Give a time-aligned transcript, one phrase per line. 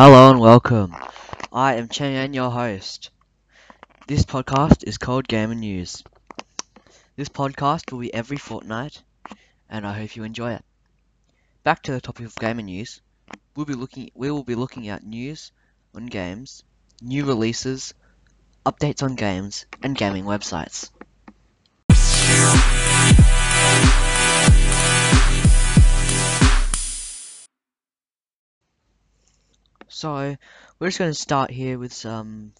[0.00, 0.94] Hello and welcome.
[1.52, 3.10] I am Cheng-En, your host.
[4.06, 6.04] This podcast is called Gamer News.
[7.16, 9.02] This podcast will be every fortnight,
[9.68, 10.64] and I hope you enjoy it.
[11.64, 13.00] Back to the topic of gamer news,
[13.56, 14.12] we'll be looking.
[14.14, 15.50] We will be looking at news
[15.96, 16.62] on games,
[17.02, 17.92] new releases,
[18.64, 20.90] updates on games, and gaming websites.
[29.90, 30.36] So,
[30.78, 32.52] we're just going to start here with some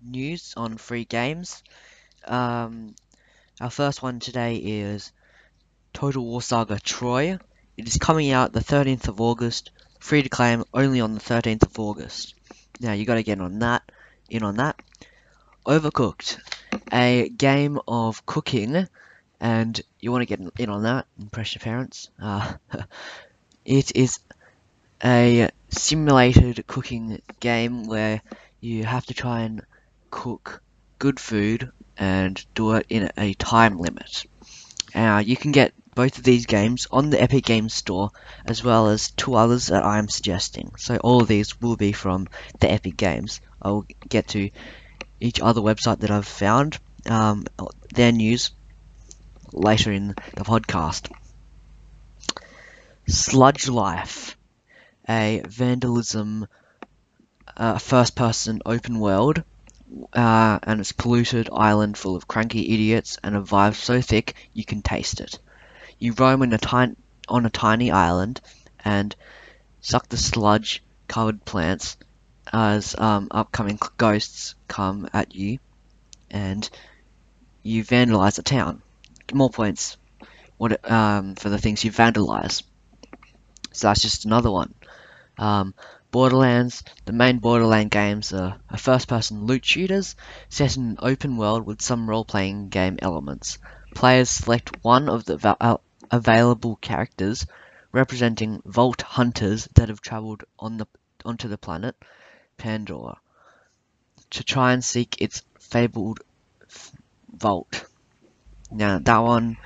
[0.00, 1.64] news on free games.
[2.24, 2.94] Um,
[3.60, 5.10] our first one today is
[5.92, 7.38] Total War Saga Troy.
[7.76, 11.64] It is coming out the 13th of August, free to claim only on the 13th
[11.64, 12.34] of August.
[12.78, 13.82] Now, you got to get on that,
[14.30, 14.80] in on that.
[15.66, 16.38] Overcooked,
[16.92, 18.86] a game of cooking,
[19.40, 22.10] and you want to get in on that, impress your parents.
[22.22, 22.52] Uh,
[23.64, 24.20] it is
[25.04, 28.22] a simulated cooking game where
[28.60, 29.62] you have to try and
[30.10, 30.62] cook
[30.98, 34.24] good food and do it in a time limit.
[34.94, 38.10] Now, you can get both of these games on the Epic Games Store,
[38.44, 40.72] as well as two others that I'm suggesting.
[40.76, 42.28] So all of these will be from
[42.60, 43.40] the Epic Games.
[43.60, 44.50] I'll get to
[45.20, 47.46] each other website that I've found, um,
[47.94, 48.50] their news,
[49.52, 51.10] later in the podcast.
[53.06, 54.25] Sludge Life
[55.08, 56.46] a vandalism
[57.56, 59.42] uh, first person open world
[60.12, 64.64] uh, and it's polluted island full of cranky idiots and a vibe so thick you
[64.64, 65.38] can taste it.
[65.98, 66.96] You roam in a tiny,
[67.28, 68.40] on a tiny island
[68.84, 69.14] and
[69.80, 71.96] suck the sludge covered plants
[72.52, 75.58] as um, upcoming ghosts come at you
[76.30, 76.68] and
[77.62, 78.82] you vandalize a town.
[79.32, 79.96] More points
[80.56, 82.62] what um, for the things you vandalize.
[83.72, 84.74] So that's just another one.
[85.38, 85.74] Um,
[86.10, 90.16] Borderlands, the main Borderland games are, are first-person loot shooters
[90.48, 93.58] set in an open world with some role-playing game elements.
[93.94, 95.76] Players select one of the uh,
[96.10, 97.46] available characters
[97.92, 100.86] representing vault hunters that have traveled on the
[101.24, 101.96] onto the planet
[102.56, 103.18] Pandora
[104.30, 106.20] to try and seek its fabled
[107.32, 107.84] vault.
[108.70, 109.56] Now that one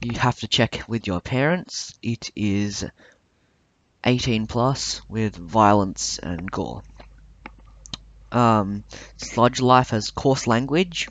[0.00, 1.98] you have to check with your parents.
[2.02, 2.84] It is
[4.06, 6.82] 18 plus with violence and gore.
[8.30, 8.84] Um,
[9.16, 11.08] Sludge Life has coarse language.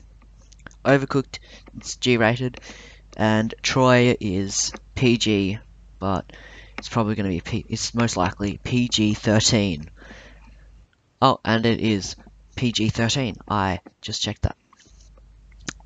[0.84, 1.38] Overcooked,
[1.76, 2.60] it's G-rated,
[3.16, 5.58] and Troy is PG,
[5.98, 6.32] but
[6.78, 7.66] it's probably going to be P.
[7.68, 9.88] It's most likely PG-13.
[11.20, 12.16] Oh, and it is
[12.54, 13.38] PG-13.
[13.48, 14.56] I just checked that.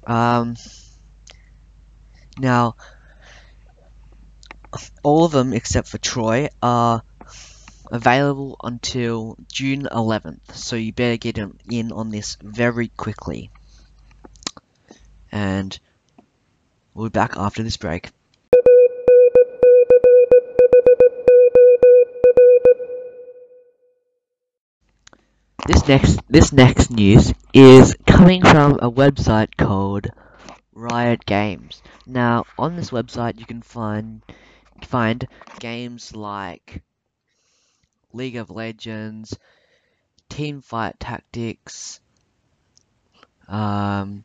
[0.06, 0.56] Um,
[2.38, 2.77] now,
[5.03, 7.03] all of them except for Troy are
[7.91, 13.50] available until June 11th, so you better get in on this very quickly.
[15.32, 15.78] And
[16.94, 18.10] we'll be back after this break.
[25.66, 30.09] This next this next news is coming from a website called
[30.75, 31.80] Riot Games.
[32.06, 34.22] Now, on this website you can find
[34.86, 35.26] find
[35.58, 36.82] games like
[38.12, 39.36] League of Legends,
[40.28, 42.00] Teamfight Tactics,
[43.48, 44.24] um,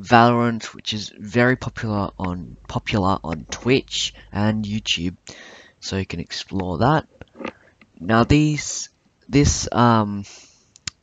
[0.00, 5.16] Valorant, which is very popular on popular on Twitch and YouTube,
[5.80, 7.06] so you can explore that.
[8.00, 8.88] Now these
[9.28, 10.24] this um,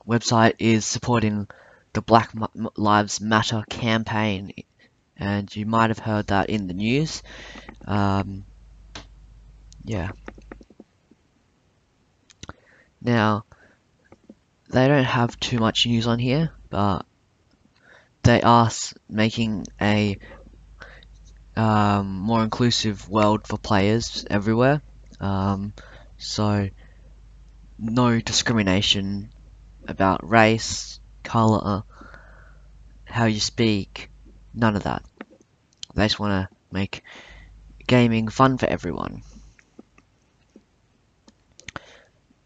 [0.07, 1.47] website is supporting
[1.93, 2.31] the Black
[2.75, 4.53] Lives Matter campaign,
[5.22, 7.22] and you might have heard that in the news.
[7.86, 8.44] Um,
[9.86, 10.09] yeah.
[13.00, 13.46] Now,
[14.72, 17.06] they don't have too much news on here, but
[18.24, 18.72] they are
[19.09, 20.18] making a
[21.56, 24.82] um, more inclusive world for players everywhere.
[25.20, 25.74] Um,
[26.17, 26.67] so,
[27.78, 29.32] no discrimination
[29.88, 31.84] about race, colour,
[33.06, 34.09] how you speak,
[34.53, 35.03] none of that.
[35.93, 37.03] They just want to make
[37.88, 39.23] gaming fun for everyone.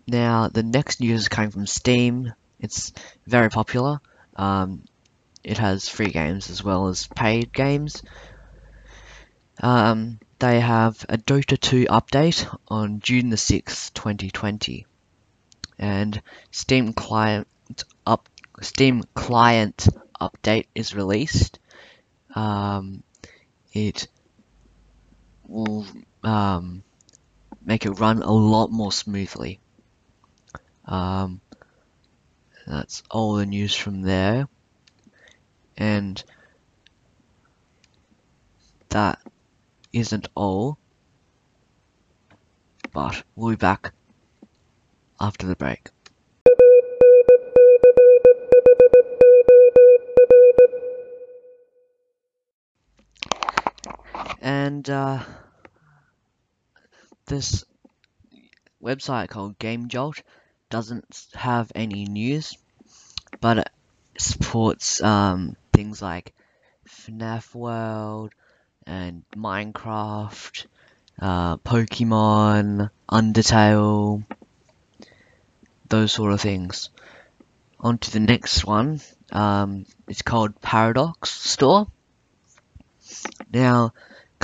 [0.07, 2.33] Now, the next news is coming from Steam.
[2.59, 2.93] It's
[3.25, 3.99] very popular.
[4.35, 4.83] Um,
[5.43, 8.03] it has free games as well as paid games.
[9.61, 14.85] Um, they have a Dota 2 update on June the 6th, 2020.
[15.79, 16.21] And
[16.51, 17.47] Steam client
[18.05, 18.29] up
[18.61, 19.87] Steam client
[20.19, 21.59] update is released.
[22.33, 23.03] Um,
[23.75, 24.07] it
[25.47, 25.85] will
[26.23, 26.81] um,
[27.63, 29.59] make it run a lot more smoothly.
[30.85, 31.41] Um,
[32.65, 34.47] that's all the news from there.
[35.77, 36.23] And
[38.89, 39.19] that
[39.91, 40.77] isn't all,
[42.93, 43.93] but we'll be back
[45.19, 45.89] after the break.
[54.45, 55.23] And uh,
[57.25, 57.65] this
[58.79, 60.21] website called Game Jolt
[60.69, 62.55] doesn't have any news,
[63.41, 63.69] but it
[64.19, 66.35] supports um, things like
[66.87, 68.33] FNAF World
[68.85, 70.67] and Minecraft,
[71.19, 74.25] uh, Pokemon, Undertale,
[75.89, 76.91] those sort of things.
[77.79, 79.01] On to the next one.
[79.31, 81.87] Um, it's called Paradox Store.
[83.51, 83.93] Now,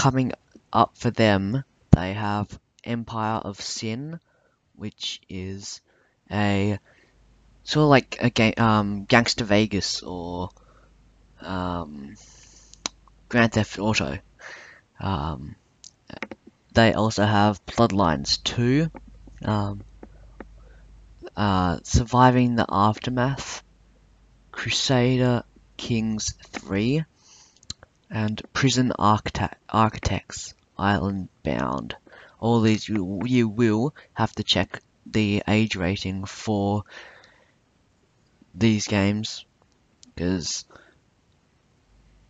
[0.02, 0.32] coming
[0.74, 4.20] up for them, they have Empire of Sin,
[4.76, 5.80] which is
[6.32, 6.80] a
[7.64, 10.50] sort of like a game, um, Gangster Vegas or
[11.40, 12.16] um,
[13.30, 14.18] Grand Theft Auto.
[15.00, 15.56] Um,
[16.74, 18.90] they also have Bloodlines 2,
[19.46, 19.84] um,
[21.38, 23.62] uh, Surviving the Aftermath,
[24.52, 25.44] Crusader
[25.78, 27.06] Kings 3,
[28.12, 31.96] and Prison Architect Architects Island Bound.
[32.40, 36.84] All these you, you will have to check the age rating for
[38.54, 39.46] these games
[40.14, 40.66] because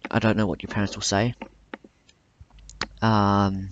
[0.10, 1.34] I don't know what your parents will say.
[3.02, 3.70] Um,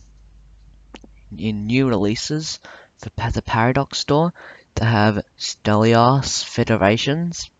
[1.37, 2.59] in new releases,
[2.97, 4.33] for the Paradox Store,
[4.75, 7.51] they have Stellaris Federations,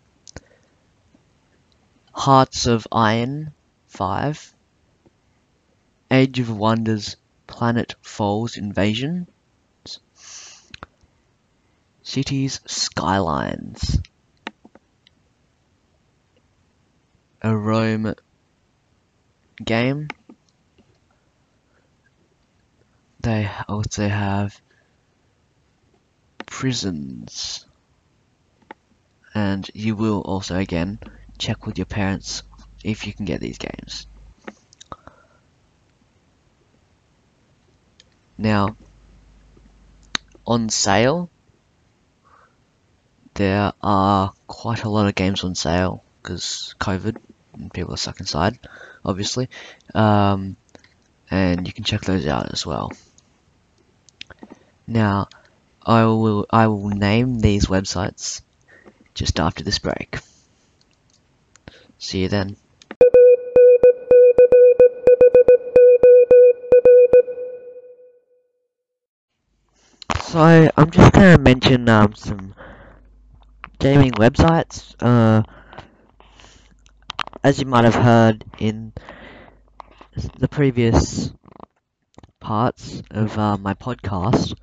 [2.12, 3.52] Hearts of Iron
[3.90, 4.54] 5,
[6.12, 7.16] Age of Wonders
[7.48, 9.26] Planet Falls Invasion,
[12.02, 14.00] Cities Skylines,
[17.42, 18.14] a Rome
[19.62, 20.08] game.
[23.20, 24.60] They also have
[26.46, 27.66] prisons.
[29.34, 31.00] And you will also again
[31.38, 32.42] check with your parents
[32.84, 34.06] if you can get these games.
[38.38, 38.76] Now,
[40.46, 41.28] on sale,
[43.34, 47.16] there are quite a lot of games on sale because COVID
[47.52, 48.58] and people are stuck inside,
[49.04, 49.48] obviously.
[49.94, 50.56] Um,
[51.30, 52.90] and you can check those out as well.
[54.86, 55.28] Now,
[55.82, 58.42] I will I will name these websites
[59.14, 60.18] just after this break.
[61.98, 62.56] See you then.
[70.30, 70.38] So
[70.76, 72.54] I'm just gonna mention um, some
[73.78, 74.94] gaming websites.
[75.00, 75.42] Uh,
[77.42, 78.92] as you might have heard in
[80.38, 81.32] the previous
[82.40, 84.54] parts of uh, my podcast,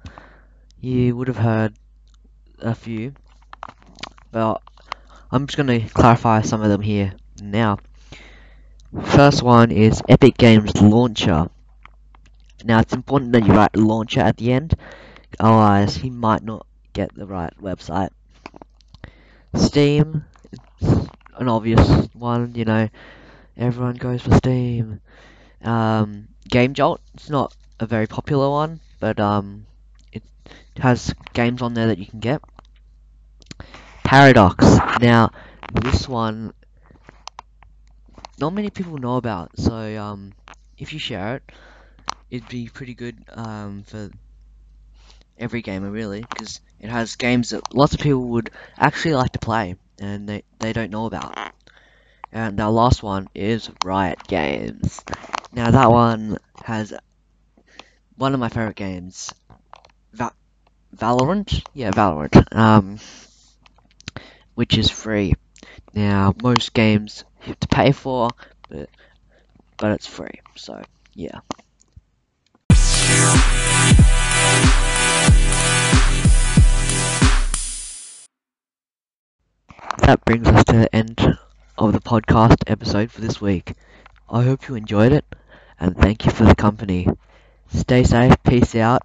[0.80, 1.76] you would have heard
[2.60, 3.14] a few,
[4.32, 4.62] but
[5.32, 7.80] I'm just going to clarify some of them here now.
[9.06, 11.50] First one is Epic Games Launcher.
[12.64, 14.76] Now it's important that you write launcher at the end,
[15.40, 18.10] otherwise he might not get the right website.
[19.56, 20.26] Steam,
[20.82, 22.90] an obvious one, you know,
[23.58, 25.02] everyone goes for Steam.
[25.64, 29.66] Um, Game Jolt, it's not a very popular one, but um,
[30.12, 30.24] it
[30.78, 32.42] has games on there that you can get.
[34.04, 34.66] Paradox,
[35.02, 35.30] now
[35.84, 36.54] this one,
[38.40, 40.34] not many people know about, so um,
[40.78, 41.52] if you share it,
[42.32, 44.10] it'd be pretty good um, for
[45.40, 49.40] every gamer really, because it has games that lots of people would actually like to
[49.40, 51.54] play, and they, they don't know about.
[52.32, 55.04] And our last one is Riot Games.
[55.54, 56.94] Now that one has
[58.18, 59.34] one of my favorite games,
[60.14, 60.32] Va
[60.96, 61.64] Valorant.
[61.74, 62.44] Yeah, Valorant.
[62.56, 63.00] Um,
[64.56, 65.34] which is free.
[65.94, 68.30] Now most games you have to pay for,
[68.70, 68.90] but
[69.78, 70.42] but it's free.
[70.56, 70.82] So
[71.14, 71.40] yeah.
[79.98, 81.38] That brings us to the end
[81.78, 83.74] of the podcast episode for this week.
[84.30, 85.26] I hope you enjoyed it,
[85.80, 87.08] and thank you for the company.
[87.74, 89.02] Stay safe, peace out,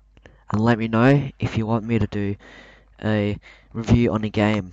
[0.51, 2.37] and let me know if you want me to do
[3.03, 3.39] a
[3.73, 4.73] review on a game.